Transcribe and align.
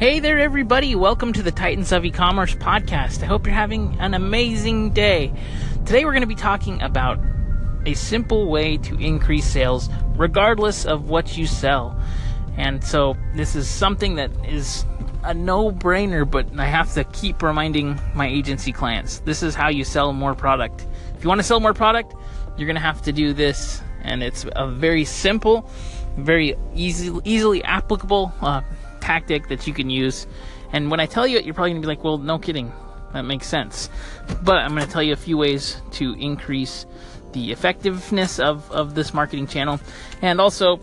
Hey 0.00 0.18
there, 0.18 0.38
everybody. 0.38 0.94
Welcome 0.94 1.34
to 1.34 1.42
the 1.42 1.50
Titans 1.50 1.92
of 1.92 2.06
E-commerce 2.06 2.54
podcast. 2.54 3.22
I 3.22 3.26
hope 3.26 3.44
you're 3.44 3.54
having 3.54 4.00
an 4.00 4.14
amazing 4.14 4.94
day. 4.94 5.30
Today 5.84 6.06
we're 6.06 6.12
going 6.12 6.22
to 6.22 6.26
be 6.26 6.34
talking 6.34 6.80
about 6.80 7.20
a 7.84 7.92
simple 7.92 8.48
way 8.48 8.78
to 8.78 8.98
increase 8.98 9.44
sales 9.44 9.90
regardless 10.16 10.86
of 10.86 11.10
what 11.10 11.36
you 11.36 11.46
sell. 11.46 12.00
And 12.56 12.82
so 12.82 13.14
this 13.34 13.54
is 13.54 13.68
something 13.68 14.14
that 14.14 14.30
is 14.48 14.86
a 15.22 15.34
no-brainer, 15.34 16.28
but 16.28 16.46
I 16.58 16.64
have 16.64 16.94
to 16.94 17.04
keep 17.04 17.42
reminding 17.42 18.00
my 18.14 18.26
agency 18.26 18.72
clients. 18.72 19.18
This 19.18 19.42
is 19.42 19.54
how 19.54 19.68
you 19.68 19.84
sell 19.84 20.14
more 20.14 20.34
product. 20.34 20.86
If 21.14 21.22
you 21.22 21.28
want 21.28 21.40
to 21.40 21.46
sell 21.46 21.60
more 21.60 21.74
product, 21.74 22.14
you're 22.56 22.66
going 22.66 22.74
to 22.74 22.80
have 22.80 23.02
to 23.02 23.12
do 23.12 23.34
this 23.34 23.82
and 24.02 24.22
it's 24.22 24.46
a 24.56 24.66
very 24.66 25.04
simple, 25.04 25.68
very 26.16 26.56
easy, 26.74 27.14
easily 27.24 27.62
applicable 27.64 28.32
uh, 28.40 28.62
tactic 29.00 29.48
that 29.48 29.66
you 29.66 29.74
can 29.74 29.90
use. 29.90 30.26
And 30.72 30.90
when 30.90 31.00
I 31.00 31.06
tell 31.06 31.26
you 31.26 31.38
it, 31.38 31.44
you're 31.44 31.54
probably 31.54 31.72
gonna 31.72 31.80
be 31.80 31.86
like, 31.86 32.04
well, 32.04 32.18
no 32.18 32.38
kidding. 32.38 32.72
That 33.12 33.22
makes 33.22 33.46
sense. 33.46 33.90
But 34.42 34.56
I'm 34.58 34.74
gonna 34.74 34.86
tell 34.86 35.02
you 35.02 35.12
a 35.12 35.16
few 35.16 35.36
ways 35.36 35.80
to 35.92 36.14
increase 36.14 36.86
the 37.32 37.52
effectiveness 37.52 38.38
of, 38.38 38.70
of 38.70 38.94
this 38.94 39.14
marketing 39.14 39.46
channel 39.46 39.80
and 40.22 40.40
also 40.40 40.80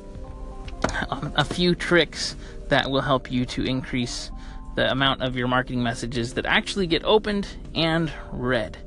um, 1.09 1.33
a 1.35 1.43
few 1.43 1.75
tricks 1.75 2.35
that 2.69 2.89
will 2.89 3.01
help 3.01 3.31
you 3.31 3.45
to 3.45 3.63
increase 3.63 4.31
the 4.75 4.89
amount 4.91 5.23
of 5.23 5.35
your 5.35 5.47
marketing 5.47 5.81
messages 5.81 6.35
that 6.35 6.45
actually 6.45 6.87
get 6.87 7.03
opened 7.03 7.47
and 7.73 8.11
read. 8.31 8.77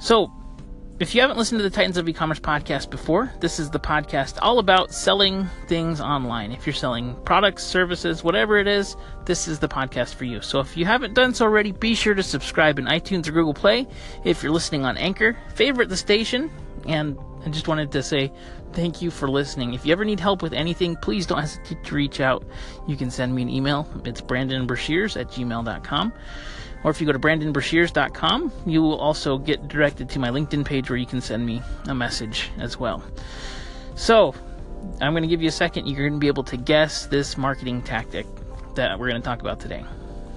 So, 0.00 0.32
if 1.00 1.12
you 1.14 1.20
haven't 1.20 1.36
listened 1.36 1.58
to 1.58 1.62
the 1.62 1.74
Titans 1.74 1.96
of 1.96 2.08
E-commerce 2.08 2.38
podcast 2.38 2.88
before, 2.88 3.32
this 3.40 3.58
is 3.58 3.68
the 3.68 3.80
podcast 3.80 4.38
all 4.40 4.60
about 4.60 4.94
selling 4.94 5.48
things 5.66 6.00
online. 6.00 6.52
If 6.52 6.66
you're 6.66 6.74
selling 6.74 7.16
products, 7.24 7.64
services, 7.64 8.22
whatever 8.22 8.58
it 8.58 8.68
is, 8.68 8.96
this 9.24 9.48
is 9.48 9.58
the 9.58 9.66
podcast 9.68 10.14
for 10.14 10.24
you. 10.24 10.40
So 10.40 10.60
if 10.60 10.76
you 10.76 10.84
haven't 10.84 11.14
done 11.14 11.34
so 11.34 11.46
already, 11.46 11.72
be 11.72 11.96
sure 11.96 12.14
to 12.14 12.22
subscribe 12.22 12.78
in 12.78 12.84
iTunes 12.84 13.26
or 13.26 13.32
Google 13.32 13.54
Play. 13.54 13.88
If 14.24 14.42
you're 14.42 14.52
listening 14.52 14.84
on 14.84 14.96
Anchor, 14.96 15.36
favorite 15.54 15.88
the 15.88 15.96
station. 15.96 16.48
And 16.86 17.18
I 17.44 17.48
just 17.48 17.66
wanted 17.66 17.90
to 17.92 18.02
say 18.02 18.32
thank 18.72 19.02
you 19.02 19.10
for 19.10 19.28
listening. 19.28 19.74
If 19.74 19.84
you 19.84 19.92
ever 19.92 20.04
need 20.04 20.20
help 20.20 20.42
with 20.42 20.52
anything, 20.52 20.94
please 20.96 21.26
don't 21.26 21.40
hesitate 21.40 21.82
to 21.82 21.94
reach 21.94 22.20
out. 22.20 22.44
You 22.86 22.96
can 22.96 23.10
send 23.10 23.34
me 23.34 23.42
an 23.42 23.50
email. 23.50 23.88
It's 24.04 24.20
brandonbrashears 24.20 25.20
at 25.20 25.28
gmail.com. 25.28 26.12
Or 26.84 26.90
if 26.90 27.00
you 27.00 27.06
go 27.06 27.12
to 27.12 27.18
brandonbrashears.com, 27.18 28.52
you 28.66 28.82
will 28.82 28.98
also 28.98 29.38
get 29.38 29.68
directed 29.68 30.10
to 30.10 30.18
my 30.18 30.28
LinkedIn 30.28 30.66
page 30.66 30.90
where 30.90 30.98
you 30.98 31.06
can 31.06 31.22
send 31.22 31.44
me 31.44 31.62
a 31.88 31.94
message 31.94 32.50
as 32.58 32.78
well. 32.78 33.02
So, 33.96 34.34
I'm 35.00 35.12
going 35.12 35.22
to 35.22 35.28
give 35.28 35.40
you 35.40 35.48
a 35.48 35.52
second. 35.52 35.86
You're 35.86 36.08
going 36.08 36.12
to 36.12 36.18
be 36.18 36.28
able 36.28 36.44
to 36.44 36.58
guess 36.58 37.06
this 37.06 37.38
marketing 37.38 37.80
tactic 37.82 38.26
that 38.74 38.98
we're 38.98 39.08
going 39.08 39.20
to 39.20 39.24
talk 39.24 39.40
about 39.40 39.60
today. 39.60 39.82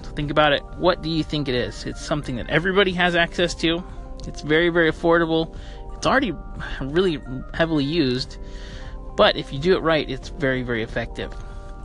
So, 0.02 0.10
think 0.12 0.30
about 0.30 0.54
it. 0.54 0.62
What 0.78 1.02
do 1.02 1.10
you 1.10 1.22
think 1.22 1.48
it 1.48 1.54
is? 1.54 1.84
It's 1.84 2.04
something 2.04 2.36
that 2.36 2.48
everybody 2.48 2.92
has 2.92 3.14
access 3.14 3.54
to, 3.56 3.84
it's 4.26 4.40
very, 4.40 4.70
very 4.70 4.90
affordable, 4.90 5.54
it's 5.94 6.06
already 6.06 6.32
really 6.80 7.20
heavily 7.52 7.84
used, 7.84 8.38
but 9.16 9.36
if 9.36 9.52
you 9.52 9.58
do 9.58 9.76
it 9.76 9.80
right, 9.80 10.08
it's 10.08 10.30
very, 10.30 10.62
very 10.62 10.82
effective. 10.82 11.34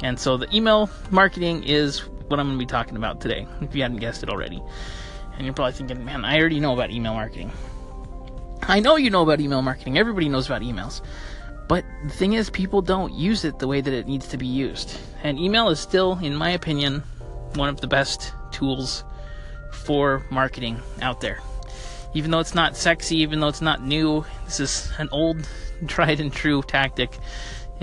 And 0.03 0.17
so, 0.17 0.37
the 0.37 0.53
email 0.55 0.89
marketing 1.11 1.63
is 1.65 2.03
what 2.27 2.39
I'm 2.39 2.47
going 2.47 2.57
to 2.57 2.65
be 2.65 2.69
talking 2.69 2.97
about 2.97 3.21
today, 3.21 3.47
if 3.61 3.75
you 3.75 3.81
hadn't 3.81 3.97
guessed 3.97 4.23
it 4.23 4.29
already. 4.29 4.61
And 5.35 5.45
you're 5.45 5.53
probably 5.53 5.73
thinking, 5.73 6.05
man, 6.05 6.25
I 6.25 6.39
already 6.39 6.59
know 6.59 6.73
about 6.73 6.91
email 6.91 7.13
marketing. 7.13 7.51
I 8.61 8.79
know 8.79 8.95
you 8.95 9.09
know 9.09 9.23
about 9.23 9.41
email 9.41 9.61
marketing. 9.61 9.97
Everybody 9.97 10.29
knows 10.29 10.47
about 10.47 10.61
emails. 10.61 11.01
But 11.67 11.85
the 12.03 12.09
thing 12.09 12.33
is, 12.33 12.49
people 12.49 12.81
don't 12.81 13.13
use 13.13 13.45
it 13.45 13.59
the 13.59 13.67
way 13.67 13.81
that 13.81 13.93
it 13.93 14.07
needs 14.07 14.27
to 14.29 14.37
be 14.37 14.47
used. 14.47 14.99
And 15.23 15.39
email 15.39 15.69
is 15.69 15.79
still, 15.79 16.19
in 16.19 16.35
my 16.35 16.51
opinion, 16.51 17.03
one 17.55 17.69
of 17.69 17.81
the 17.81 17.87
best 17.87 18.33
tools 18.51 19.03
for 19.71 20.25
marketing 20.29 20.81
out 21.01 21.21
there. 21.21 21.39
Even 22.13 22.31
though 22.31 22.39
it's 22.39 22.53
not 22.53 22.77
sexy, 22.77 23.17
even 23.17 23.39
though 23.39 23.47
it's 23.47 23.61
not 23.61 23.83
new, 23.83 24.23
this 24.45 24.59
is 24.59 24.91
an 24.99 25.09
old, 25.11 25.47
tried 25.87 26.19
and 26.19 26.31
true 26.31 26.61
tactic 26.61 27.17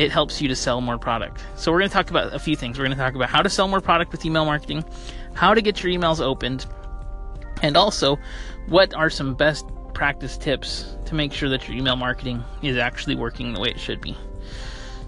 it 0.00 0.11
helps 0.11 0.41
you 0.41 0.49
to 0.49 0.56
sell 0.56 0.81
more 0.81 0.97
product. 0.97 1.44
So, 1.56 1.71
we're 1.71 1.81
going 1.81 1.91
to 1.91 1.94
talk 1.94 2.09
about 2.09 2.33
a 2.33 2.38
few 2.38 2.56
things. 2.56 2.78
We're 2.78 2.87
going 2.87 2.97
to 2.97 3.03
talk 3.03 3.15
about 3.15 3.28
how 3.28 3.43
to 3.43 3.50
sell 3.50 3.69
more 3.69 3.83
product 3.83 4.12
with 4.12 4.25
email 4.25 4.47
marketing, 4.47 4.83
how 5.34 5.53
to 5.53 5.61
get 5.61 5.83
your 5.83 5.93
emails 5.93 6.22
opened, 6.22 6.65
and 7.62 7.77
also 7.77 8.19
what 8.66 8.94
are 8.94 9.11
some 9.11 9.34
best 9.34 9.66
practice 9.93 10.38
tips 10.38 10.97
to 11.05 11.15
make 11.15 11.34
sure 11.34 11.50
that 11.50 11.69
your 11.69 11.77
email 11.77 11.97
marketing 11.97 12.43
is 12.62 12.78
actually 12.78 13.15
working 13.15 13.53
the 13.53 13.61
way 13.61 13.69
it 13.69 13.78
should 13.78 14.00
be. 14.00 14.16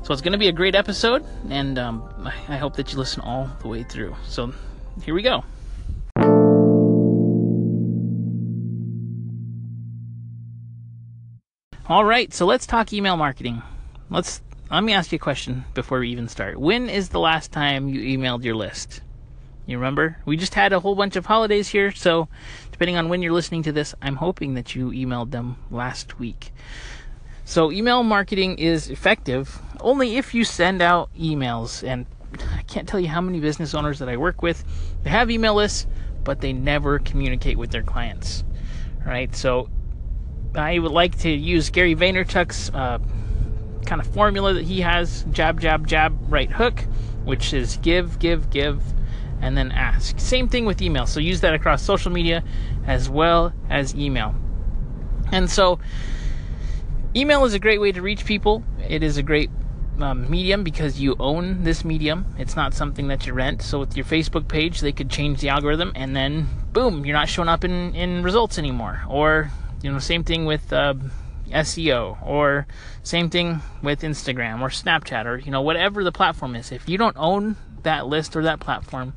So, 0.02 0.12
it's 0.12 0.20
going 0.20 0.32
to 0.32 0.38
be 0.38 0.48
a 0.48 0.52
great 0.52 0.74
episode, 0.74 1.24
and 1.48 1.78
um, 1.78 2.30
I 2.48 2.58
hope 2.58 2.76
that 2.76 2.92
you 2.92 2.98
listen 2.98 3.22
all 3.22 3.48
the 3.62 3.68
way 3.68 3.84
through. 3.84 4.14
So, 4.26 4.52
here 5.02 5.14
we 5.14 5.22
go. 5.22 5.42
All 11.88 12.04
right, 12.04 12.32
so 12.32 12.44
let's 12.44 12.66
talk 12.66 12.92
email 12.92 13.16
marketing. 13.16 13.62
Let's 14.10 14.42
let 14.72 14.84
me 14.84 14.94
ask 14.94 15.12
you 15.12 15.16
a 15.16 15.18
question 15.18 15.64
before 15.74 16.00
we 16.00 16.08
even 16.08 16.28
start. 16.28 16.58
When 16.58 16.88
is 16.88 17.10
the 17.10 17.20
last 17.20 17.52
time 17.52 17.90
you 17.90 18.00
emailed 18.18 18.42
your 18.42 18.54
list? 18.54 19.02
You 19.66 19.76
remember? 19.76 20.16
We 20.24 20.38
just 20.38 20.54
had 20.54 20.72
a 20.72 20.80
whole 20.80 20.94
bunch 20.94 21.14
of 21.14 21.26
holidays 21.26 21.68
here, 21.68 21.92
so 21.92 22.28
depending 22.70 22.96
on 22.96 23.10
when 23.10 23.20
you're 23.20 23.34
listening 23.34 23.62
to 23.64 23.72
this, 23.72 23.94
I'm 24.00 24.16
hoping 24.16 24.54
that 24.54 24.74
you 24.74 24.90
emailed 24.90 25.30
them 25.30 25.56
last 25.70 26.18
week. 26.18 26.52
So, 27.44 27.70
email 27.70 28.02
marketing 28.02 28.58
is 28.58 28.88
effective 28.88 29.60
only 29.80 30.16
if 30.16 30.32
you 30.32 30.42
send 30.42 30.80
out 30.80 31.10
emails. 31.18 31.86
And 31.86 32.06
I 32.56 32.62
can't 32.62 32.88
tell 32.88 32.98
you 32.98 33.08
how 33.08 33.20
many 33.20 33.40
business 33.40 33.74
owners 33.74 33.98
that 33.98 34.08
I 34.08 34.16
work 34.16 34.42
with, 34.42 34.64
they 35.02 35.10
have 35.10 35.30
email 35.30 35.54
lists, 35.54 35.86
but 36.24 36.40
they 36.40 36.52
never 36.52 36.98
communicate 36.98 37.58
with 37.58 37.70
their 37.72 37.82
clients. 37.82 38.42
Right? 39.04 39.34
So, 39.36 39.68
I 40.54 40.78
would 40.78 40.92
like 40.92 41.18
to 41.20 41.30
use 41.30 41.68
Gary 41.68 41.94
Vaynerchuk's 41.94 42.70
uh, 42.70 42.98
kind 43.86 44.00
of 44.00 44.06
formula 44.08 44.54
that 44.54 44.64
he 44.64 44.80
has 44.80 45.24
jab, 45.30 45.60
jab, 45.60 45.86
jab, 45.86 46.16
right 46.28 46.50
hook, 46.50 46.80
which 47.24 47.52
is 47.52 47.76
give, 47.78 48.18
give, 48.18 48.50
give, 48.50 48.82
and 49.40 49.56
then 49.56 49.72
ask. 49.72 50.18
Same 50.18 50.48
thing 50.48 50.64
with 50.64 50.80
email. 50.80 51.06
So 51.06 51.20
use 51.20 51.40
that 51.40 51.54
across 51.54 51.82
social 51.82 52.12
media 52.12 52.44
as 52.86 53.08
well 53.08 53.52
as 53.68 53.94
email. 53.94 54.34
And 55.30 55.50
so, 55.50 55.78
email 57.16 57.44
is 57.44 57.54
a 57.54 57.58
great 57.58 57.80
way 57.80 57.92
to 57.92 58.02
reach 58.02 58.24
people. 58.24 58.62
It 58.86 59.02
is 59.02 59.16
a 59.16 59.22
great 59.22 59.50
um, 60.00 60.30
medium 60.30 60.64
because 60.64 61.00
you 61.00 61.16
own 61.18 61.64
this 61.64 61.84
medium. 61.84 62.26
It's 62.38 62.56
not 62.56 62.74
something 62.74 63.08
that 63.08 63.26
you 63.26 63.32
rent. 63.32 63.62
So 63.62 63.78
with 63.78 63.96
your 63.96 64.04
Facebook 64.04 64.48
page, 64.48 64.80
they 64.80 64.92
could 64.92 65.10
change 65.10 65.40
the 65.40 65.48
algorithm, 65.48 65.92
and 65.94 66.14
then 66.14 66.48
boom, 66.72 67.04
you're 67.04 67.16
not 67.16 67.28
showing 67.28 67.48
up 67.48 67.64
in 67.64 67.94
in 67.94 68.22
results 68.22 68.58
anymore. 68.58 69.02
Or 69.08 69.50
you 69.82 69.92
know, 69.92 69.98
same 69.98 70.24
thing 70.24 70.44
with 70.44 70.72
uh, 70.72 70.94
SEO 71.52 72.24
or 72.26 72.66
same 73.02 73.30
thing 73.30 73.60
with 73.82 74.02
Instagram 74.02 74.60
or 74.60 74.68
Snapchat 74.68 75.26
or 75.26 75.36
you 75.38 75.50
know 75.50 75.62
whatever 75.62 76.02
the 76.02 76.12
platform 76.12 76.56
is. 76.56 76.72
If 76.72 76.88
you 76.88 76.98
don't 76.98 77.16
own 77.16 77.56
that 77.82 78.06
list 78.06 78.36
or 78.36 78.42
that 78.42 78.60
platform, 78.60 79.12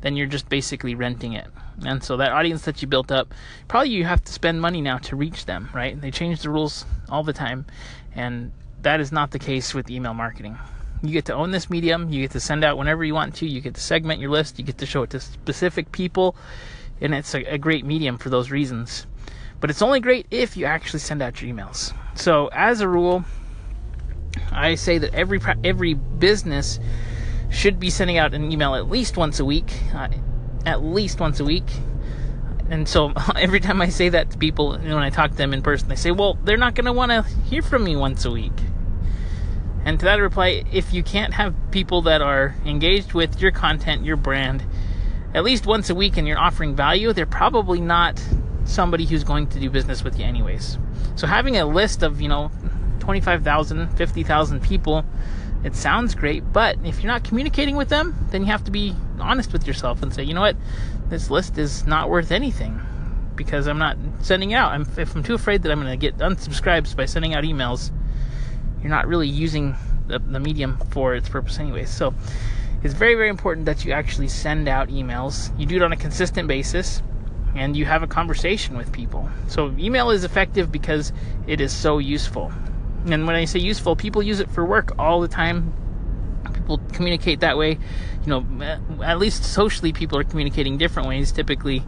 then 0.00 0.16
you're 0.16 0.26
just 0.26 0.48
basically 0.48 0.94
renting 0.94 1.32
it. 1.32 1.46
And 1.84 2.02
so 2.02 2.16
that 2.16 2.32
audience 2.32 2.62
that 2.62 2.82
you 2.82 2.88
built 2.88 3.12
up, 3.12 3.32
probably 3.68 3.90
you 3.90 4.04
have 4.04 4.24
to 4.24 4.32
spend 4.32 4.60
money 4.60 4.80
now 4.80 4.98
to 4.98 5.16
reach 5.16 5.46
them, 5.46 5.68
right? 5.72 6.00
They 6.00 6.10
change 6.10 6.42
the 6.42 6.50
rules 6.50 6.84
all 7.08 7.22
the 7.22 7.32
time, 7.32 7.66
and 8.14 8.52
that 8.82 9.00
is 9.00 9.12
not 9.12 9.30
the 9.30 9.38
case 9.38 9.74
with 9.74 9.90
email 9.90 10.14
marketing. 10.14 10.58
You 11.02 11.10
get 11.12 11.26
to 11.26 11.34
own 11.34 11.52
this 11.52 11.70
medium, 11.70 12.10
you 12.10 12.22
get 12.22 12.32
to 12.32 12.40
send 12.40 12.64
out 12.64 12.78
whenever 12.78 13.04
you 13.04 13.14
want 13.14 13.36
to, 13.36 13.46
you 13.46 13.60
get 13.60 13.74
to 13.74 13.80
segment 13.80 14.20
your 14.20 14.30
list, 14.30 14.58
you 14.58 14.64
get 14.64 14.78
to 14.78 14.86
show 14.86 15.04
it 15.04 15.10
to 15.10 15.20
specific 15.20 15.92
people, 15.92 16.34
and 17.00 17.14
it's 17.14 17.34
a, 17.34 17.44
a 17.44 17.58
great 17.58 17.84
medium 17.84 18.18
for 18.18 18.30
those 18.30 18.50
reasons. 18.50 19.06
But 19.60 19.70
it's 19.70 19.82
only 19.82 20.00
great 20.00 20.26
if 20.30 20.56
you 20.56 20.66
actually 20.66 21.00
send 21.00 21.22
out 21.22 21.42
your 21.42 21.54
emails. 21.54 21.92
So, 22.14 22.48
as 22.52 22.80
a 22.80 22.88
rule, 22.88 23.24
I 24.52 24.76
say 24.76 24.98
that 24.98 25.14
every 25.14 25.40
every 25.64 25.94
business 25.94 26.78
should 27.50 27.80
be 27.80 27.90
sending 27.90 28.18
out 28.18 28.34
an 28.34 28.52
email 28.52 28.74
at 28.74 28.88
least 28.88 29.16
once 29.16 29.40
a 29.40 29.44
week, 29.44 29.72
uh, 29.94 30.08
at 30.66 30.84
least 30.84 31.20
once 31.20 31.40
a 31.40 31.44
week. 31.44 31.66
And 32.70 32.88
so 32.88 33.12
every 33.36 33.60
time 33.60 33.80
I 33.80 33.88
say 33.88 34.10
that 34.10 34.30
to 34.32 34.38
people, 34.38 34.72
when 34.72 34.92
I 34.92 35.10
talk 35.10 35.30
to 35.30 35.36
them 35.36 35.52
in 35.52 35.62
person, 35.62 35.88
they 35.88 35.96
say, 35.96 36.10
"Well, 36.10 36.38
they're 36.44 36.56
not 36.56 36.74
going 36.74 36.86
to 36.86 36.92
want 36.92 37.10
to 37.10 37.22
hear 37.44 37.62
from 37.62 37.84
me 37.84 37.96
once 37.96 38.24
a 38.24 38.30
week." 38.30 38.52
And 39.84 39.98
to 40.00 40.04
that 40.04 40.16
reply, 40.16 40.64
if 40.70 40.92
you 40.92 41.02
can't 41.02 41.32
have 41.34 41.54
people 41.70 42.02
that 42.02 42.20
are 42.20 42.54
engaged 42.66 43.14
with 43.14 43.40
your 43.40 43.52
content, 43.52 44.04
your 44.04 44.16
brand, 44.16 44.62
at 45.34 45.44
least 45.44 45.66
once 45.66 45.88
a 45.88 45.94
week, 45.94 46.16
and 46.16 46.28
you're 46.28 46.38
offering 46.38 46.76
value, 46.76 47.12
they're 47.12 47.26
probably 47.26 47.80
not 47.80 48.22
somebody 48.68 49.04
who's 49.06 49.24
going 49.24 49.46
to 49.48 49.58
do 49.58 49.70
business 49.70 50.04
with 50.04 50.18
you 50.18 50.24
anyways. 50.24 50.78
So 51.16 51.26
having 51.26 51.56
a 51.56 51.64
list 51.64 52.02
of, 52.02 52.20
you 52.20 52.28
know, 52.28 52.50
25,000, 53.00 53.88
50,000 53.96 54.62
people, 54.62 55.04
it 55.64 55.74
sounds 55.74 56.14
great, 56.14 56.52
but 56.52 56.78
if 56.84 57.02
you're 57.02 57.10
not 57.10 57.24
communicating 57.24 57.76
with 57.76 57.88
them, 57.88 58.14
then 58.30 58.42
you 58.42 58.48
have 58.48 58.64
to 58.64 58.70
be 58.70 58.94
honest 59.18 59.52
with 59.52 59.66
yourself 59.66 60.02
and 60.02 60.14
say, 60.14 60.22
you 60.22 60.34
know 60.34 60.40
what, 60.40 60.56
this 61.08 61.30
list 61.30 61.58
is 61.58 61.86
not 61.86 62.10
worth 62.10 62.30
anything 62.30 62.80
because 63.34 63.66
I'm 63.66 63.78
not 63.78 63.96
sending 64.20 64.54
out. 64.54 64.72
I'm, 64.72 64.82
if 64.96 65.14
I'm 65.14 65.22
too 65.22 65.34
afraid 65.34 65.62
that 65.62 65.72
I'm 65.72 65.80
going 65.80 65.90
to 65.90 65.96
get 65.96 66.18
unsubscribed 66.18 66.94
by 66.96 67.06
sending 67.06 67.34
out 67.34 67.44
emails, 67.44 67.90
you're 68.80 68.90
not 68.90 69.06
really 69.06 69.28
using 69.28 69.74
the, 70.06 70.18
the 70.18 70.40
medium 70.40 70.78
for 70.90 71.14
its 71.14 71.28
purpose 71.28 71.58
anyways. 71.58 71.90
So 71.90 72.14
it's 72.82 72.94
very, 72.94 73.14
very 73.14 73.28
important 73.28 73.66
that 73.66 73.84
you 73.84 73.92
actually 73.92 74.28
send 74.28 74.68
out 74.68 74.88
emails. 74.88 75.58
You 75.58 75.66
do 75.66 75.76
it 75.76 75.82
on 75.82 75.92
a 75.92 75.96
consistent 75.96 76.46
basis 76.46 77.02
and 77.58 77.76
you 77.76 77.84
have 77.84 78.02
a 78.02 78.06
conversation 78.06 78.76
with 78.76 78.92
people. 78.92 79.28
So, 79.48 79.74
email 79.78 80.10
is 80.10 80.22
effective 80.24 80.70
because 80.70 81.12
it 81.46 81.60
is 81.60 81.72
so 81.72 81.98
useful. 81.98 82.52
And 83.06 83.26
when 83.26 83.34
I 83.34 83.44
say 83.44 83.58
useful, 83.58 83.96
people 83.96 84.22
use 84.22 84.40
it 84.40 84.48
for 84.50 84.64
work 84.64 84.92
all 84.98 85.20
the 85.20 85.28
time. 85.28 85.72
People 86.54 86.78
communicate 86.92 87.40
that 87.40 87.58
way. 87.58 87.78
You 88.24 88.26
know, 88.26 89.02
at 89.02 89.18
least 89.18 89.44
socially, 89.44 89.92
people 89.92 90.18
are 90.18 90.24
communicating 90.24 90.78
different 90.78 91.08
ways, 91.08 91.32
typically 91.32 91.82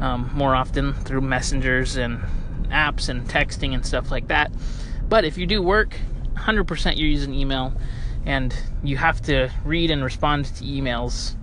um, 0.00 0.30
more 0.34 0.54
often 0.54 0.92
through 0.92 1.22
messengers 1.22 1.96
and 1.96 2.22
apps 2.68 3.08
and 3.08 3.26
texting 3.28 3.74
and 3.74 3.84
stuff 3.84 4.10
like 4.10 4.28
that. 4.28 4.52
But 5.08 5.24
if 5.24 5.38
you 5.38 5.46
do 5.46 5.62
work, 5.62 5.96
100% 6.34 6.96
you're 6.96 7.08
using 7.08 7.34
email 7.34 7.72
and 8.26 8.54
you 8.82 8.96
have 8.96 9.22
to 9.22 9.50
read 9.64 9.90
and 9.90 10.04
respond 10.04 10.44
to 10.46 10.64
emails 10.64 11.34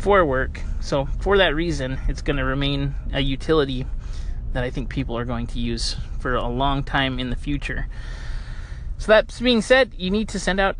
for 0.00 0.24
work. 0.24 0.60
So, 0.80 1.06
for 1.20 1.36
that 1.38 1.54
reason, 1.54 1.98
it's 2.08 2.22
going 2.22 2.38
to 2.38 2.44
remain 2.44 2.94
a 3.12 3.20
utility 3.20 3.86
that 4.52 4.64
I 4.64 4.70
think 4.70 4.88
people 4.88 5.16
are 5.16 5.24
going 5.24 5.46
to 5.48 5.60
use 5.60 5.96
for 6.18 6.34
a 6.34 6.48
long 6.48 6.82
time 6.82 7.18
in 7.18 7.30
the 7.30 7.36
future. 7.36 7.86
So, 8.98 9.08
that 9.08 9.38
being 9.42 9.62
said, 9.62 9.92
you 9.96 10.10
need 10.10 10.28
to 10.30 10.40
send 10.40 10.58
out 10.58 10.76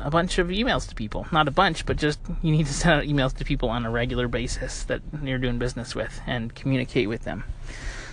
a 0.00 0.10
bunch 0.10 0.38
of 0.38 0.48
emails 0.48 0.88
to 0.88 0.94
people. 0.94 1.26
Not 1.32 1.48
a 1.48 1.50
bunch, 1.50 1.86
but 1.86 1.96
just 1.96 2.20
you 2.42 2.52
need 2.52 2.66
to 2.66 2.74
send 2.74 3.00
out 3.00 3.04
emails 3.04 3.34
to 3.38 3.44
people 3.44 3.70
on 3.70 3.84
a 3.84 3.90
regular 3.90 4.28
basis 4.28 4.84
that 4.84 5.00
you're 5.22 5.38
doing 5.38 5.58
business 5.58 5.94
with 5.94 6.20
and 6.26 6.54
communicate 6.54 7.08
with 7.08 7.22
them. 7.22 7.44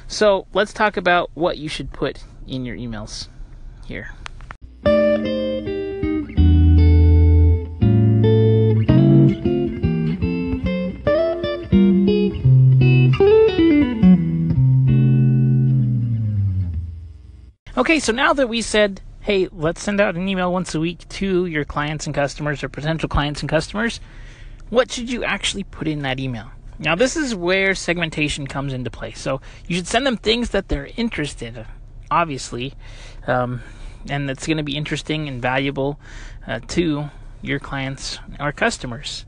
So, 0.07 0.47
let's 0.53 0.73
talk 0.73 0.97
about 0.97 1.31
what 1.33 1.57
you 1.57 1.67
should 1.67 1.91
put 1.91 2.23
in 2.47 2.65
your 2.65 2.77
emails 2.77 3.27
here. 3.85 4.11
Okay, 17.77 17.99
so 17.99 18.13
now 18.13 18.31
that 18.31 18.47
we 18.47 18.61
said, 18.61 19.01
hey, 19.19 19.49
let's 19.51 19.83
send 19.83 19.99
out 19.99 20.15
an 20.15 20.29
email 20.29 20.53
once 20.53 20.73
a 20.73 20.79
week 20.79 21.05
to 21.09 21.45
your 21.45 21.65
clients 21.65 22.05
and 22.05 22.15
customers 22.15 22.63
or 22.63 22.69
potential 22.69 23.09
clients 23.09 23.41
and 23.41 23.49
customers, 23.49 23.99
what 24.69 24.89
should 24.89 25.11
you 25.11 25.25
actually 25.25 25.65
put 25.65 25.85
in 25.85 26.01
that 26.03 26.17
email? 26.17 26.49
Now, 26.79 26.95
this 26.95 27.17
is 27.17 27.35
where 27.35 27.75
segmentation 27.75 28.47
comes 28.47 28.71
into 28.71 28.89
play. 28.89 29.11
So, 29.11 29.41
you 29.67 29.75
should 29.75 29.87
send 29.87 30.07
them 30.07 30.15
things 30.15 30.51
that 30.51 30.69
they're 30.69 30.87
interested 30.95 31.57
in, 31.57 31.65
obviously, 32.09 32.75
um, 33.27 33.61
and 34.09 34.29
that's 34.29 34.47
going 34.47 34.55
to 34.55 34.63
be 34.63 34.77
interesting 34.77 35.27
and 35.27 35.41
valuable 35.41 35.99
uh, 36.47 36.61
to 36.69 37.09
your 37.41 37.59
clients 37.59 38.19
or 38.39 38.53
customers. 38.53 39.25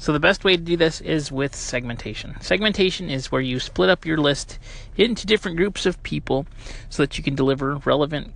So 0.00 0.14
the 0.14 0.18
best 0.18 0.44
way 0.44 0.56
to 0.56 0.62
do 0.62 0.78
this 0.78 1.02
is 1.02 1.30
with 1.30 1.54
segmentation. 1.54 2.34
Segmentation 2.40 3.10
is 3.10 3.30
where 3.30 3.42
you 3.42 3.60
split 3.60 3.90
up 3.90 4.06
your 4.06 4.16
list 4.16 4.58
into 4.96 5.26
different 5.26 5.58
groups 5.58 5.84
of 5.84 6.02
people 6.02 6.46
so 6.88 7.02
that 7.02 7.18
you 7.18 7.22
can 7.22 7.34
deliver 7.34 7.76
relevant 7.84 8.32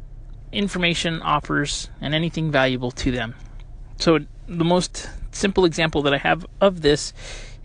information, 0.52 1.22
offers, 1.22 1.88
and 2.02 2.14
anything 2.14 2.50
valuable 2.50 2.90
to 2.90 3.10
them. 3.10 3.34
So 3.96 4.18
the 4.46 4.64
most 4.64 5.08
simple 5.32 5.64
example 5.64 6.02
that 6.02 6.12
I 6.12 6.18
have 6.18 6.44
of 6.60 6.82
this 6.82 7.14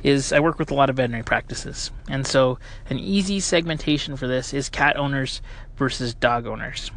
is 0.02 0.32
I 0.32 0.40
work 0.40 0.60
with 0.60 0.72
a 0.72 0.76
lot 0.76 0.90
of 0.90 0.96
veterinary 0.96 1.24
practices. 1.24 1.92
And 2.08 2.26
so 2.26 2.58
an 2.90 3.00
easy 3.00 3.42
segmentation 3.42 4.16
for 4.16 4.28
this 4.28 4.54
is 4.54 4.70
cat 4.70 4.96
owners 4.96 5.42
versus 5.76 6.14
dog 6.14 6.48
owners 6.48 6.90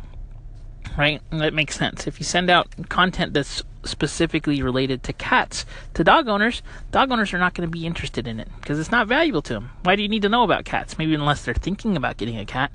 right? 0.96 1.22
And 1.30 1.40
that 1.40 1.54
makes 1.54 1.76
sense. 1.76 2.06
If 2.06 2.20
you 2.20 2.24
send 2.24 2.50
out 2.50 2.68
content 2.90 3.32
that's 3.32 3.62
specifically 3.84 4.62
related 4.62 5.02
to 5.04 5.12
cats 5.12 5.66
to 5.94 6.04
dog 6.04 6.28
owners, 6.28 6.62
dog 6.90 7.10
owners 7.10 7.32
are 7.32 7.38
not 7.38 7.54
going 7.54 7.68
to 7.68 7.72
be 7.72 7.86
interested 7.86 8.26
in 8.26 8.40
it 8.40 8.48
because 8.60 8.78
it's 8.78 8.90
not 8.90 9.08
valuable 9.08 9.42
to 9.42 9.54
them. 9.54 9.70
Why 9.82 9.96
do 9.96 10.02
you 10.02 10.08
need 10.08 10.22
to 10.22 10.28
know 10.28 10.44
about 10.44 10.64
cats? 10.64 10.98
Maybe 10.98 11.14
unless 11.14 11.44
they're 11.44 11.54
thinking 11.54 11.96
about 11.96 12.16
getting 12.16 12.38
a 12.38 12.44
cat. 12.44 12.72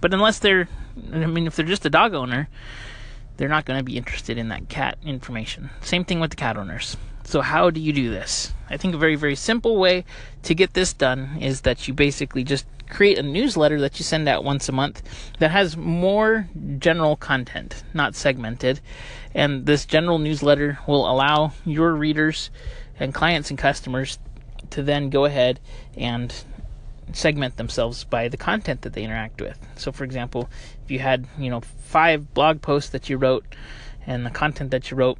But 0.00 0.14
unless 0.14 0.38
they're, 0.38 0.68
I 1.12 1.26
mean, 1.26 1.46
if 1.46 1.56
they're 1.56 1.66
just 1.66 1.86
a 1.86 1.90
dog 1.90 2.14
owner, 2.14 2.48
they're 3.36 3.48
not 3.48 3.64
going 3.64 3.78
to 3.78 3.84
be 3.84 3.96
interested 3.96 4.38
in 4.38 4.48
that 4.48 4.68
cat 4.68 4.98
information. 5.04 5.70
Same 5.80 6.04
thing 6.04 6.20
with 6.20 6.30
the 6.30 6.36
cat 6.36 6.56
owners. 6.56 6.96
So, 7.24 7.42
how 7.42 7.70
do 7.70 7.80
you 7.80 7.92
do 7.92 8.10
this? 8.10 8.52
I 8.68 8.76
think 8.76 8.94
a 8.94 8.98
very, 8.98 9.14
very 9.14 9.36
simple 9.36 9.76
way 9.76 10.04
to 10.42 10.54
get 10.54 10.74
this 10.74 10.92
done 10.92 11.38
is 11.40 11.62
that 11.62 11.86
you 11.86 11.94
basically 11.94 12.44
just 12.44 12.66
create 12.90 13.18
a 13.18 13.22
newsletter 13.22 13.80
that 13.80 13.98
you 13.98 14.04
send 14.04 14.28
out 14.28 14.44
once 14.44 14.68
a 14.68 14.72
month 14.72 15.02
that 15.38 15.50
has 15.50 15.76
more 15.76 16.48
general 16.78 17.16
content, 17.16 17.82
not 17.94 18.14
segmented. 18.14 18.80
And 19.34 19.66
this 19.66 19.86
general 19.86 20.18
newsletter 20.18 20.78
will 20.86 21.10
allow 21.10 21.52
your 21.64 21.94
readers 21.94 22.50
and 22.98 23.14
clients 23.14 23.50
and 23.50 23.58
customers 23.58 24.18
to 24.70 24.82
then 24.82 25.10
go 25.10 25.24
ahead 25.24 25.60
and 25.96 26.34
segment 27.12 27.56
themselves 27.56 28.04
by 28.04 28.28
the 28.28 28.36
content 28.36 28.82
that 28.82 28.92
they 28.92 29.02
interact 29.02 29.40
with. 29.40 29.58
So 29.76 29.92
for 29.92 30.04
example, 30.04 30.48
if 30.84 30.90
you 30.90 30.98
had, 30.98 31.26
you 31.38 31.50
know, 31.50 31.60
five 31.60 32.34
blog 32.34 32.62
posts 32.62 32.90
that 32.90 33.08
you 33.08 33.16
wrote 33.16 33.44
and 34.06 34.24
the 34.24 34.30
content 34.30 34.70
that 34.70 34.90
you 34.90 34.96
wrote 34.96 35.18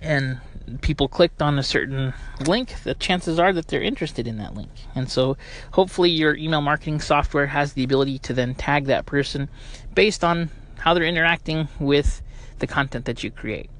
and 0.00 0.40
people 0.80 1.08
clicked 1.08 1.42
on 1.42 1.58
a 1.58 1.62
certain 1.62 2.12
link, 2.46 2.74
the 2.84 2.94
chances 2.94 3.38
are 3.38 3.52
that 3.52 3.68
they're 3.68 3.82
interested 3.82 4.26
in 4.26 4.38
that 4.38 4.54
link. 4.54 4.70
And 4.94 5.10
so 5.10 5.36
hopefully 5.72 6.10
your 6.10 6.36
email 6.36 6.60
marketing 6.60 7.00
software 7.00 7.46
has 7.46 7.72
the 7.72 7.84
ability 7.84 8.18
to 8.20 8.32
then 8.32 8.54
tag 8.54 8.86
that 8.86 9.06
person 9.06 9.48
based 9.94 10.24
on 10.24 10.50
how 10.78 10.94
they're 10.94 11.04
interacting 11.04 11.68
with 11.78 12.22
the 12.58 12.66
content 12.66 13.04
that 13.06 13.22
you 13.22 13.30
create. 13.30 13.70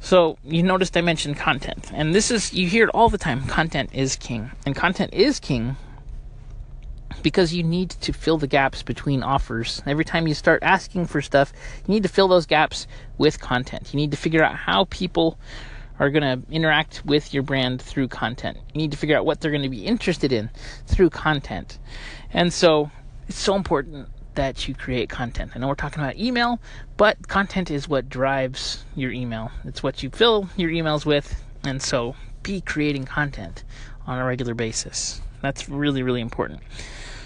So 0.00 0.36
you 0.44 0.62
noticed 0.64 0.96
I 0.96 1.00
mentioned 1.00 1.36
content, 1.36 1.92
and 1.94 2.12
this 2.12 2.32
is 2.32 2.52
you 2.52 2.66
hear 2.66 2.84
it 2.84 2.90
all 2.92 3.08
the 3.08 3.18
time. 3.18 3.46
Content 3.46 3.90
is 3.92 4.16
king, 4.16 4.50
and 4.66 4.74
content 4.74 5.14
is 5.14 5.38
king 5.38 5.76
because 7.22 7.54
you 7.54 7.62
need 7.62 7.90
to 7.90 8.12
fill 8.12 8.36
the 8.36 8.48
gaps 8.48 8.82
between 8.82 9.22
offers. 9.22 9.80
Every 9.86 10.04
time 10.04 10.26
you 10.26 10.34
start 10.34 10.62
asking 10.62 11.06
for 11.06 11.22
stuff, 11.22 11.52
you 11.86 11.94
need 11.94 12.02
to 12.02 12.08
fill 12.08 12.26
those 12.26 12.46
gaps 12.46 12.88
with 13.16 13.40
content. 13.40 13.92
You 13.92 13.98
need 13.98 14.10
to 14.10 14.16
figure 14.16 14.42
out 14.42 14.56
how 14.56 14.86
people 14.90 15.38
are 15.98 16.10
going 16.10 16.22
to 16.22 16.52
interact 16.52 17.04
with 17.04 17.32
your 17.32 17.42
brand 17.42 17.80
through 17.80 18.08
content. 18.08 18.58
You 18.72 18.78
need 18.80 18.92
to 18.92 18.96
figure 18.96 19.16
out 19.16 19.26
what 19.26 19.40
they're 19.40 19.50
going 19.50 19.62
to 19.62 19.68
be 19.68 19.86
interested 19.86 20.32
in 20.32 20.50
through 20.86 21.10
content. 21.10 21.78
And 22.32 22.52
so 22.52 22.90
it's 23.28 23.38
so 23.38 23.54
important 23.54 24.08
that 24.34 24.66
you 24.66 24.74
create 24.74 25.08
content. 25.08 25.52
I 25.54 25.58
know 25.58 25.68
we're 25.68 25.74
talking 25.74 26.02
about 26.02 26.16
email, 26.16 26.58
but 26.96 27.28
content 27.28 27.70
is 27.70 27.88
what 27.88 28.08
drives 28.08 28.84
your 28.96 29.12
email. 29.12 29.50
It's 29.64 29.82
what 29.82 30.02
you 30.02 30.10
fill 30.10 30.48
your 30.56 30.70
emails 30.70 31.04
with. 31.04 31.42
And 31.64 31.82
so 31.82 32.16
be 32.42 32.60
creating 32.60 33.04
content 33.04 33.64
on 34.06 34.18
a 34.18 34.24
regular 34.24 34.54
basis. 34.54 35.20
That's 35.42 35.68
really, 35.68 36.02
really 36.02 36.20
important. 36.20 36.60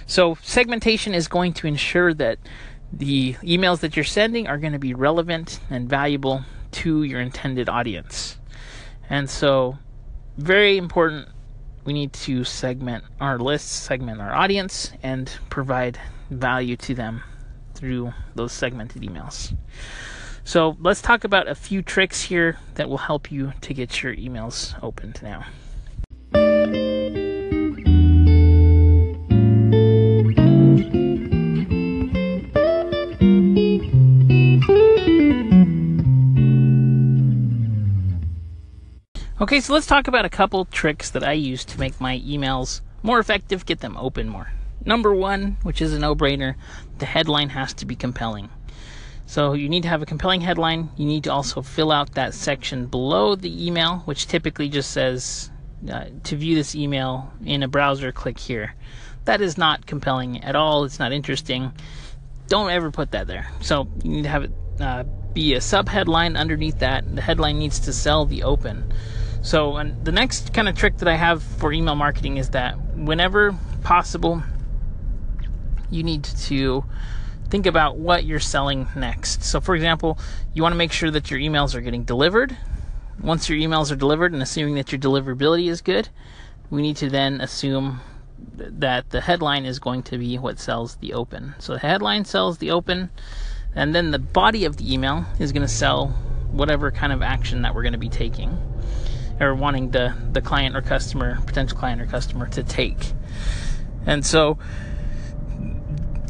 So, 0.06 0.38
segmentation 0.42 1.14
is 1.14 1.26
going 1.26 1.52
to 1.54 1.66
ensure 1.66 2.14
that 2.14 2.38
the 2.92 3.34
emails 3.34 3.80
that 3.80 3.96
you're 3.96 4.04
sending 4.04 4.46
are 4.46 4.58
going 4.58 4.72
to 4.72 4.78
be 4.78 4.94
relevant 4.94 5.58
and 5.68 5.88
valuable 5.88 6.44
to 6.72 7.02
your 7.02 7.20
intended 7.20 7.68
audience. 7.68 8.38
And 9.08 9.30
so, 9.30 9.78
very 10.36 10.76
important, 10.76 11.28
we 11.84 11.92
need 11.92 12.12
to 12.12 12.44
segment 12.44 13.04
our 13.20 13.38
lists, 13.38 13.70
segment 13.70 14.20
our 14.20 14.34
audience, 14.34 14.92
and 15.02 15.30
provide 15.50 15.98
value 16.30 16.76
to 16.76 16.94
them 16.94 17.22
through 17.74 18.12
those 18.34 18.52
segmented 18.52 19.02
emails. 19.02 19.56
So, 20.44 20.76
let's 20.80 21.02
talk 21.02 21.24
about 21.24 21.48
a 21.48 21.54
few 21.54 21.82
tricks 21.82 22.22
here 22.22 22.58
that 22.74 22.88
will 22.88 22.98
help 22.98 23.30
you 23.30 23.52
to 23.62 23.74
get 23.74 24.02
your 24.02 24.14
emails 24.16 24.74
opened 24.82 25.20
now. 25.22 25.46
Okay, 39.46 39.60
so 39.60 39.74
let's 39.74 39.86
talk 39.86 40.08
about 40.08 40.24
a 40.24 40.28
couple 40.28 40.64
tricks 40.64 41.10
that 41.10 41.22
I 41.22 41.34
use 41.34 41.64
to 41.66 41.78
make 41.78 42.00
my 42.00 42.18
emails 42.18 42.80
more 43.04 43.20
effective, 43.20 43.64
get 43.64 43.78
them 43.78 43.96
open 43.96 44.28
more. 44.28 44.50
Number 44.84 45.14
one, 45.14 45.56
which 45.62 45.80
is 45.80 45.94
a 45.94 46.00
no 46.00 46.16
brainer, 46.16 46.56
the 46.98 47.06
headline 47.06 47.50
has 47.50 47.72
to 47.74 47.86
be 47.86 47.94
compelling. 47.94 48.48
So 49.24 49.52
you 49.52 49.68
need 49.68 49.84
to 49.84 49.88
have 49.88 50.02
a 50.02 50.04
compelling 50.04 50.40
headline. 50.40 50.90
You 50.96 51.06
need 51.06 51.22
to 51.22 51.32
also 51.32 51.62
fill 51.62 51.92
out 51.92 52.14
that 52.14 52.34
section 52.34 52.86
below 52.86 53.36
the 53.36 53.64
email, 53.64 53.98
which 53.98 54.26
typically 54.26 54.68
just 54.68 54.90
says 54.90 55.48
uh, 55.88 56.06
to 56.24 56.34
view 56.34 56.56
this 56.56 56.74
email 56.74 57.32
in 57.44 57.62
a 57.62 57.68
browser, 57.68 58.10
click 58.10 58.40
here. 58.40 58.74
That 59.26 59.40
is 59.40 59.56
not 59.56 59.86
compelling 59.86 60.42
at 60.42 60.56
all. 60.56 60.82
It's 60.82 60.98
not 60.98 61.12
interesting. 61.12 61.72
Don't 62.48 62.70
ever 62.70 62.90
put 62.90 63.12
that 63.12 63.28
there. 63.28 63.48
So 63.60 63.86
you 64.02 64.10
need 64.10 64.24
to 64.24 64.28
have 64.28 64.42
it 64.42 64.52
uh, 64.80 65.04
be 65.32 65.54
a 65.54 65.60
sub 65.60 65.88
headline 65.88 66.36
underneath 66.36 66.80
that. 66.80 67.14
The 67.14 67.22
headline 67.22 67.60
needs 67.60 67.78
to 67.80 67.92
sell 67.92 68.26
the 68.26 68.42
open. 68.42 68.92
So, 69.46 69.76
and 69.76 70.04
the 70.04 70.10
next 70.10 70.52
kind 70.52 70.68
of 70.68 70.74
trick 70.74 70.96
that 70.96 71.06
I 71.06 71.14
have 71.14 71.40
for 71.40 71.72
email 71.72 71.94
marketing 71.94 72.36
is 72.36 72.50
that 72.50 72.76
whenever 72.96 73.56
possible, 73.84 74.42
you 75.88 76.02
need 76.02 76.24
to 76.24 76.84
think 77.48 77.66
about 77.66 77.96
what 77.96 78.24
you're 78.24 78.40
selling 78.40 78.88
next. 78.96 79.44
So, 79.44 79.60
for 79.60 79.76
example, 79.76 80.18
you 80.52 80.64
want 80.64 80.72
to 80.72 80.76
make 80.76 80.90
sure 80.90 81.12
that 81.12 81.30
your 81.30 81.38
emails 81.38 81.76
are 81.76 81.80
getting 81.80 82.02
delivered. 82.02 82.56
once 83.22 83.48
your 83.48 83.56
emails 83.56 83.92
are 83.92 83.96
delivered 83.96 84.32
and 84.32 84.42
assuming 84.42 84.74
that 84.74 84.90
your 84.90 84.98
deliverability 84.98 85.70
is 85.70 85.80
good, 85.80 86.08
we 86.68 86.82
need 86.82 86.96
to 86.96 87.08
then 87.08 87.40
assume 87.40 88.00
that 88.56 89.10
the 89.10 89.20
headline 89.20 89.64
is 89.64 89.78
going 89.78 90.02
to 90.02 90.18
be 90.18 90.36
what 90.38 90.58
sells 90.58 90.96
the 90.96 91.12
open. 91.12 91.54
So 91.60 91.74
the 91.74 91.78
headline 91.78 92.24
sells 92.24 92.58
the 92.58 92.72
open, 92.72 93.10
and 93.76 93.94
then 93.94 94.10
the 94.10 94.18
body 94.18 94.64
of 94.64 94.76
the 94.76 94.92
email 94.92 95.24
is 95.38 95.52
going 95.52 95.62
to 95.62 95.72
sell 95.72 96.08
whatever 96.50 96.90
kind 96.90 97.12
of 97.12 97.22
action 97.22 97.62
that 97.62 97.76
we're 97.76 97.82
going 97.82 97.92
to 97.92 97.98
be 97.98 98.08
taking 98.08 98.58
or 99.40 99.54
wanting 99.54 99.90
the, 99.90 100.14
the 100.32 100.40
client 100.40 100.76
or 100.76 100.82
customer, 100.82 101.38
potential 101.46 101.76
client 101.76 102.00
or 102.00 102.06
customer 102.06 102.46
to 102.48 102.62
take. 102.62 103.12
And 104.06 104.24
so 104.24 104.58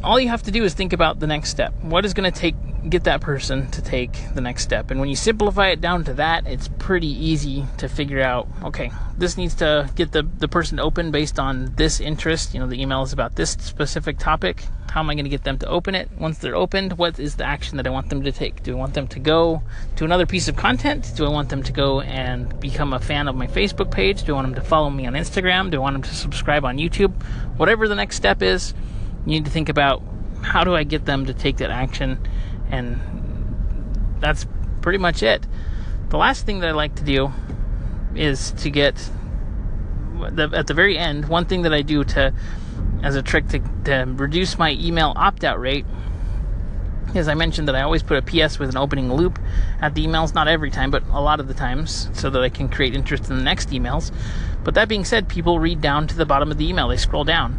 all 0.06 0.20
you 0.20 0.28
have 0.28 0.44
to 0.44 0.52
do 0.52 0.62
is 0.62 0.72
think 0.72 0.92
about 0.92 1.18
the 1.18 1.26
next 1.26 1.50
step. 1.50 1.75
What 1.82 2.04
is 2.04 2.14
going 2.14 2.30
to 2.30 2.38
take 2.38 2.54
get 2.88 3.02
that 3.04 3.20
person 3.20 3.68
to 3.72 3.82
take 3.82 4.12
the 4.34 4.40
next 4.40 4.62
step? 4.62 4.92
And 4.92 5.00
when 5.00 5.08
you 5.08 5.16
simplify 5.16 5.70
it 5.70 5.80
down 5.80 6.04
to 6.04 6.14
that, 6.14 6.46
it's 6.46 6.68
pretty 6.78 7.08
easy 7.08 7.66
to 7.78 7.88
figure 7.88 8.22
out, 8.22 8.46
okay, 8.62 8.92
this 9.18 9.36
needs 9.36 9.56
to 9.56 9.90
get 9.96 10.12
the, 10.12 10.22
the 10.22 10.46
person 10.46 10.78
open 10.78 11.10
based 11.10 11.40
on 11.40 11.75
this 11.75 11.98
interest. 11.98 12.54
You 12.54 12.60
know, 12.60 12.68
the 12.68 12.80
email 12.80 13.02
is 13.02 13.12
about 13.12 13.34
this 13.34 13.50
specific 13.50 14.18
topic. 14.18 14.64
How 14.92 15.00
am 15.00 15.10
I 15.10 15.14
going 15.14 15.25
to 15.25 15.30
get 15.30 15.42
them 15.42 15.58
to 15.58 15.66
open 15.66 15.96
it? 15.96 16.08
Once 16.16 16.38
they're 16.38 16.54
opened, 16.54 16.96
what 16.96 17.18
is 17.18 17.34
the 17.34 17.44
action 17.44 17.76
that 17.76 17.86
I 17.88 17.90
want 17.90 18.08
them 18.08 18.22
to 18.22 18.30
take? 18.30 18.62
Do 18.62 18.76
I 18.76 18.78
want 18.78 18.94
them 18.94 19.08
to 19.08 19.18
go 19.18 19.60
to 19.96 20.04
another 20.04 20.25
piece 20.25 20.46
of 20.46 20.54
content? 20.54 21.12
Do 21.16 21.26
I 21.26 21.28
want 21.28 21.48
them 21.48 21.64
to 21.64 21.72
go 21.72 22.00
and 22.02 22.58
become 22.60 22.92
a 22.92 23.00
fan 23.00 23.26
of 23.26 23.34
my 23.34 23.48
Facebook 23.48 23.90
page? 23.90 24.22
Do 24.22 24.32
I 24.32 24.36
want 24.36 24.54
them 24.54 24.62
to 24.62 24.68
follow 24.68 24.88
me 24.88 25.06
on 25.06 25.14
Instagram? 25.14 25.72
Do 25.72 25.78
I 25.78 25.80
want 25.80 25.94
them 25.94 26.02
to 26.02 26.14
subscribe 26.14 26.64
on 26.64 26.78
YouTube? 26.78 27.12
Whatever 27.56 27.88
the 27.88 27.96
next 27.96 28.14
step 28.14 28.42
is, 28.42 28.72
you 29.26 29.33
need 29.33 29.45
to 29.45 29.50
think 29.50 29.68
about 29.68 30.02
how 30.42 30.64
do 30.64 30.75
I 30.75 30.85
get 30.85 31.04
them 31.04 31.26
to 31.26 31.35
take 31.35 31.56
that 31.56 31.71
action, 31.71 32.18
and 32.71 33.00
that's 34.21 34.47
pretty 34.80 34.99
much 34.99 35.23
it. 35.23 35.45
The 36.11 36.16
last 36.16 36.47
thing 36.47 36.61
that 36.61 36.68
I 36.68 36.73
like 36.73 36.95
to 36.97 37.04
do 37.04 37.33
is 38.14 38.52
to 38.52 38.71
get 38.71 38.95
the, 40.30 40.50
at 40.54 40.68
the 40.68 40.75
very 40.75 40.97
end. 40.97 41.28
One 41.28 41.45
thing 41.45 41.62
that 41.62 41.75
I 41.75 41.83
do 41.83 42.04
to 42.04 42.33
as 43.02 43.16
a 43.16 43.23
trick 43.23 43.49
to, 43.49 43.59
to 43.85 44.04
reduce 44.16 44.59
my 44.59 44.73
email 44.73 45.12
opt-out 45.16 45.61
rate 45.61 45.85
is 47.14 47.28
I 47.28 47.35
mentioned 47.35 47.68
that 47.68 47.76
I 47.76 47.83
always 47.83 48.02
put 48.02 48.16
a 48.16 48.23
PS 48.23 48.59
with 48.59 48.71
an 48.71 48.76
opening 48.76 49.12
loop 49.12 49.38
at 49.80 49.95
the 49.95 50.06
emails, 50.06 50.35
not 50.35 50.49
every 50.49 50.71
time, 50.71 50.90
but 50.90 51.02
a 51.11 51.21
lot 51.21 51.40
of 51.40 51.49
the 51.49 51.54
times, 51.54 52.11
so 52.12 52.30
that 52.30 52.42
I 52.42 52.49
can 52.49 52.68
create 52.68 52.95
interest 52.95 53.30
in 53.30 53.37
the 53.37 53.42
next 53.42 53.71
emails. 53.71 54.12
But 54.64 54.75
that 54.75 54.88
being 54.88 55.04
said, 55.04 55.28
people 55.28 55.59
read 55.59 55.80
down 55.80 56.06
to 56.09 56.16
the 56.16 56.26
bottom 56.26 56.50
of 56.50 56.59
the 56.59 56.68
email, 56.68 56.88
they 56.88 56.97
scroll 56.97 57.25
down. 57.25 57.59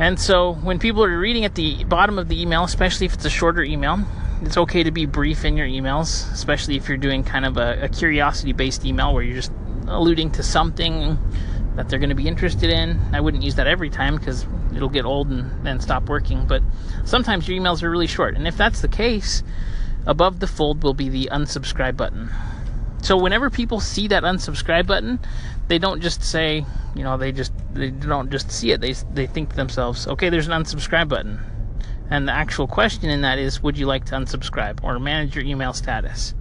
And 0.00 0.18
so 0.18 0.54
when 0.54 0.78
people 0.78 1.04
are 1.04 1.18
reading 1.18 1.44
at 1.44 1.54
the 1.54 1.84
bottom 1.84 2.18
of 2.18 2.28
the 2.28 2.40
email, 2.40 2.64
especially 2.64 3.04
if 3.04 3.12
it's 3.12 3.26
a 3.26 3.30
shorter 3.30 3.62
email, 3.62 3.98
it's 4.40 4.56
okay 4.56 4.82
to 4.82 4.90
be 4.90 5.04
brief 5.04 5.44
in 5.44 5.58
your 5.58 5.66
emails, 5.66 6.32
especially 6.32 6.76
if 6.76 6.88
you're 6.88 6.96
doing 6.96 7.22
kind 7.22 7.44
of 7.44 7.58
a, 7.58 7.82
a 7.82 7.88
curiosity 7.90 8.54
based 8.54 8.86
email 8.86 9.12
where 9.12 9.22
you're 9.22 9.36
just 9.36 9.52
alluding 9.88 10.30
to 10.32 10.42
something 10.42 11.18
that 11.76 11.90
they're 11.90 11.98
going 11.98 12.08
to 12.08 12.14
be 12.14 12.26
interested 12.26 12.70
in. 12.70 12.98
I 13.12 13.20
wouldn't 13.20 13.42
use 13.42 13.56
that 13.56 13.66
every 13.66 13.90
time 13.90 14.16
because 14.16 14.46
it'll 14.74 14.88
get 14.88 15.04
old 15.04 15.28
and 15.28 15.66
then 15.66 15.80
stop 15.80 16.08
working, 16.08 16.46
but 16.46 16.62
sometimes 17.04 17.46
your 17.46 17.60
emails 17.60 17.82
are 17.82 17.90
really 17.90 18.06
short. 18.06 18.36
And 18.36 18.48
if 18.48 18.56
that's 18.56 18.80
the 18.80 18.88
case, 18.88 19.42
above 20.06 20.40
the 20.40 20.46
fold 20.46 20.82
will 20.82 20.94
be 20.94 21.10
the 21.10 21.28
unsubscribe 21.30 21.98
button. 21.98 22.30
So 23.02 23.18
whenever 23.18 23.50
people 23.50 23.80
see 23.80 24.08
that 24.08 24.22
unsubscribe 24.22 24.86
button, 24.86 25.18
they 25.70 25.78
don't 25.78 26.02
just 26.02 26.20
say, 26.24 26.66
you 26.96 27.04
know, 27.04 27.16
they 27.16 27.30
just 27.30 27.52
they 27.72 27.90
don't 27.90 28.28
just 28.28 28.50
see 28.50 28.72
it. 28.72 28.80
They 28.80 28.92
they 29.14 29.28
think 29.28 29.50
to 29.50 29.56
themselves, 29.56 30.08
okay, 30.08 30.28
there's 30.28 30.48
an 30.48 30.52
unsubscribe 30.52 31.08
button. 31.08 31.38
And 32.10 32.26
the 32.26 32.32
actual 32.32 32.66
question 32.66 33.08
in 33.08 33.20
that 33.20 33.38
is, 33.38 33.62
would 33.62 33.78
you 33.78 33.86
like 33.86 34.04
to 34.06 34.16
unsubscribe 34.16 34.82
or 34.82 34.98
manage 34.98 35.36
your 35.36 35.44
email 35.44 35.72
status? 35.72 36.34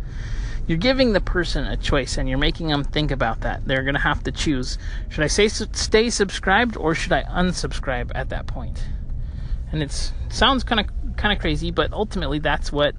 You're 0.66 0.80
giving 0.80 1.14
the 1.14 1.22
person 1.22 1.64
a 1.66 1.78
choice 1.78 2.18
and 2.18 2.28
you're 2.28 2.40
making 2.40 2.70
them 2.70 2.84
think 2.84 3.12
about 3.12 3.42
that. 3.42 3.66
They're 3.66 3.84
going 3.84 3.94
to 3.94 4.02
have 4.02 4.24
to 4.24 4.32
choose. 4.32 4.80
Should 5.10 5.24
I 5.24 5.28
say 5.28 5.48
stay 5.48 6.10
subscribed 6.10 6.76
or 6.76 6.96
should 6.96 7.14
I 7.14 7.22
unsubscribe 7.22 8.12
at 8.16 8.30
that 8.30 8.48
point? 8.48 8.84
And 9.72 9.84
it 9.84 10.12
sounds 10.30 10.64
kind 10.64 10.80
of 10.80 10.88
kind 11.18 11.32
of 11.32 11.40
crazy, 11.40 11.70
but 11.70 11.94
ultimately 11.94 12.40
that's 12.40 12.72
what 12.72 12.96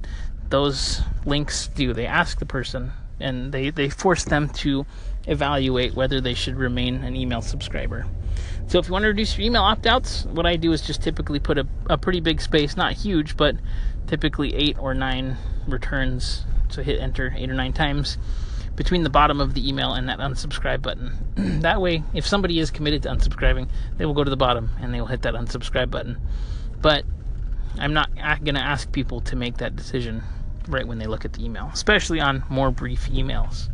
those 0.49 1.02
links 1.26 1.66
do. 1.66 1.92
They 1.92 2.06
ask 2.06 2.38
the 2.38 2.46
person 2.46 2.92
and 3.20 3.52
they, 3.52 3.70
they 3.70 3.88
force 3.88 4.24
them 4.24 4.48
to 4.48 4.86
evaluate 5.26 5.94
whether 5.94 6.20
they 6.20 6.34
should 6.34 6.56
remain 6.56 7.04
an 7.04 7.16
email 7.16 7.42
subscriber. 7.42 8.06
So 8.66 8.78
if 8.78 8.86
you 8.86 8.92
want 8.92 9.02
to 9.02 9.08
reduce 9.08 9.36
your 9.36 9.46
email 9.46 9.62
opt-outs, 9.62 10.24
what 10.26 10.46
I 10.46 10.56
do 10.56 10.72
is 10.72 10.82
just 10.82 11.02
typically 11.02 11.40
put 11.40 11.58
a, 11.58 11.66
a 11.88 11.98
pretty 11.98 12.20
big 12.20 12.40
space, 12.40 12.76
not 12.76 12.92
huge, 12.92 13.36
but 13.36 13.56
typically 14.06 14.54
eight 14.54 14.78
or 14.78 14.94
nine 14.94 15.36
returns. 15.66 16.44
So 16.68 16.82
hit 16.82 17.00
enter 17.00 17.34
eight 17.36 17.50
or 17.50 17.54
nine 17.54 17.72
times 17.72 18.16
between 18.76 19.02
the 19.02 19.10
bottom 19.10 19.40
of 19.40 19.54
the 19.54 19.68
email 19.68 19.92
and 19.92 20.08
that 20.08 20.18
unsubscribe 20.18 20.82
button. 20.82 21.12
that 21.60 21.80
way, 21.80 22.02
if 22.14 22.26
somebody 22.26 22.58
is 22.58 22.70
committed 22.70 23.02
to 23.02 23.08
unsubscribing, 23.10 23.68
they 23.98 24.06
will 24.06 24.14
go 24.14 24.24
to 24.24 24.30
the 24.30 24.36
bottom 24.36 24.70
and 24.80 24.94
they 24.94 25.00
will 25.00 25.08
hit 25.08 25.22
that 25.22 25.34
unsubscribe 25.34 25.90
button. 25.90 26.16
But 26.80 27.04
I'm 27.78 27.92
not 27.92 28.14
going 28.16 28.54
to 28.54 28.60
ask 28.60 28.90
people 28.90 29.20
to 29.22 29.36
make 29.36 29.58
that 29.58 29.76
decision 29.76 30.22
right 30.72 30.86
when 30.86 30.98
they 30.98 31.06
look 31.06 31.24
at 31.24 31.32
the 31.34 31.44
email, 31.44 31.70
especially 31.72 32.20
on 32.20 32.44
more 32.48 32.70
brief 32.70 33.08
emails. 33.08 33.68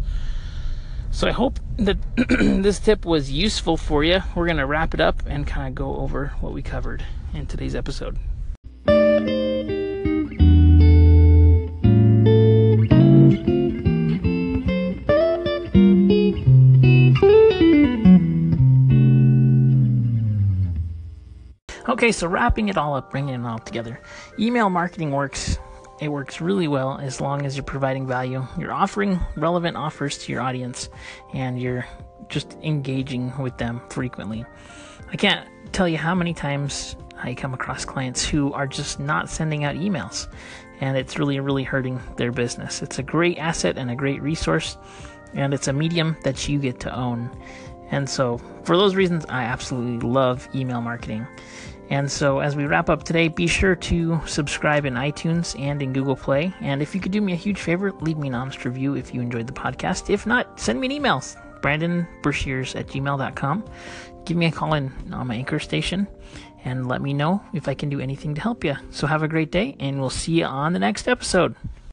So 1.10 1.26
I 1.26 1.32
hope 1.32 1.60
that 1.78 1.96
this 2.62 2.78
tip 2.78 3.04
was 3.04 3.30
useful 3.30 3.76
for 3.76 4.04
you. 4.04 4.20
We're 4.34 4.46
going 4.46 4.58
to 4.58 4.66
wrap 4.66 4.92
it 4.92 5.00
up 5.00 5.22
and 5.26 5.46
kind 5.46 5.68
of 5.68 5.74
go 5.74 5.96
over 5.96 6.34
what 6.40 6.52
we 6.52 6.62
covered 6.62 7.04
in 7.32 7.46
today's 7.46 7.74
episode. 7.74 8.18
Okay, 21.88 22.12
so 22.12 22.26
wrapping 22.26 22.68
it 22.68 22.76
all 22.76 22.94
up, 22.94 23.10
bringing 23.10 23.42
it 23.42 23.46
all 23.46 23.58
together. 23.58 23.98
Email 24.38 24.68
marketing 24.68 25.12
works 25.12 25.58
it 26.00 26.08
works 26.08 26.40
really 26.40 26.68
well 26.68 26.98
as 26.98 27.20
long 27.20 27.46
as 27.46 27.56
you're 27.56 27.64
providing 27.64 28.06
value. 28.06 28.46
You're 28.58 28.72
offering 28.72 29.20
relevant 29.36 29.76
offers 29.76 30.18
to 30.18 30.32
your 30.32 30.42
audience 30.42 30.88
and 31.32 31.60
you're 31.60 31.86
just 32.28 32.56
engaging 32.62 33.36
with 33.38 33.56
them 33.58 33.80
frequently. 33.90 34.44
I 35.12 35.16
can't 35.16 35.48
tell 35.72 35.88
you 35.88 35.96
how 35.96 36.14
many 36.14 36.34
times 36.34 36.96
I 37.22 37.34
come 37.34 37.54
across 37.54 37.84
clients 37.84 38.26
who 38.26 38.52
are 38.52 38.66
just 38.66 39.00
not 39.00 39.30
sending 39.30 39.64
out 39.64 39.76
emails 39.76 40.28
and 40.80 40.96
it's 40.96 41.18
really, 41.18 41.40
really 41.40 41.62
hurting 41.62 42.00
their 42.16 42.32
business. 42.32 42.82
It's 42.82 42.98
a 42.98 43.02
great 43.02 43.38
asset 43.38 43.78
and 43.78 43.90
a 43.90 43.96
great 43.96 44.20
resource, 44.22 44.76
and 45.32 45.54
it's 45.54 45.68
a 45.68 45.72
medium 45.72 46.16
that 46.24 46.48
you 46.48 46.58
get 46.58 46.80
to 46.80 46.94
own. 46.94 47.30
And 47.90 48.08
so, 48.08 48.38
for 48.64 48.76
those 48.76 48.94
reasons, 48.94 49.24
I 49.28 49.44
absolutely 49.44 50.08
love 50.08 50.48
email 50.54 50.80
marketing. 50.80 51.26
And 51.88 52.10
so, 52.10 52.40
as 52.40 52.56
we 52.56 52.66
wrap 52.66 52.90
up 52.90 53.04
today, 53.04 53.28
be 53.28 53.46
sure 53.46 53.76
to 53.76 54.20
subscribe 54.26 54.84
in 54.84 54.94
iTunes 54.94 55.58
and 55.58 55.80
in 55.80 55.92
Google 55.92 56.16
Play. 56.16 56.52
And 56.60 56.82
if 56.82 56.94
you 56.94 57.00
could 57.00 57.12
do 57.12 57.20
me 57.20 57.32
a 57.32 57.36
huge 57.36 57.60
favor, 57.60 57.92
leave 58.00 58.18
me 58.18 58.28
an 58.28 58.34
honest 58.34 58.64
review 58.64 58.94
if 58.94 59.14
you 59.14 59.20
enjoyed 59.20 59.46
the 59.46 59.52
podcast. 59.52 60.10
If 60.10 60.26
not, 60.26 60.58
send 60.58 60.80
me 60.80 60.88
an 60.88 60.92
email, 60.92 61.20
brandonbrashears 61.60 62.74
at 62.74 62.88
gmail.com. 62.88 63.64
Give 64.24 64.36
me 64.36 64.46
a 64.46 64.50
call 64.50 64.74
in 64.74 64.92
on 65.12 65.28
my 65.28 65.36
anchor 65.36 65.60
station 65.60 66.08
and 66.64 66.88
let 66.88 67.00
me 67.00 67.14
know 67.14 67.40
if 67.52 67.68
I 67.68 67.74
can 67.74 67.88
do 67.88 68.00
anything 68.00 68.34
to 68.34 68.40
help 68.40 68.64
you. 68.64 68.74
So, 68.90 69.06
have 69.06 69.22
a 69.22 69.28
great 69.28 69.52
day, 69.52 69.76
and 69.78 70.00
we'll 70.00 70.10
see 70.10 70.40
you 70.40 70.44
on 70.44 70.72
the 70.72 70.80
next 70.80 71.06
episode. 71.06 71.54